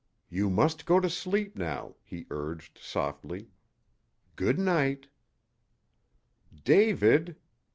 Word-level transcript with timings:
"You 0.29 0.49
must 0.49 0.87
go 0.87 0.99
to 0.99 1.11
sleep 1.11 1.55
now," 1.55 1.93
he 2.03 2.25
urged, 2.31 2.79
softly. 2.79 3.51
"Good 4.35 4.57
night" 4.57 5.09
"David!" 6.63 7.35